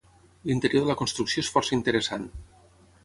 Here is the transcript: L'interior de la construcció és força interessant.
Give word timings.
L'interior 0.51 0.87
de 0.87 0.91
la 0.91 0.95
construcció 1.01 1.45
és 1.45 1.53
força 1.57 1.77
interessant. 1.81 2.27